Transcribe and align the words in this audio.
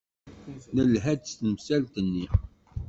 Nelha-d 0.75 1.21
s 1.29 1.33
temsalt-nni. 1.39 2.25